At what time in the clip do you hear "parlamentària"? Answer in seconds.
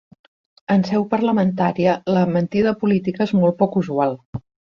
1.11-1.93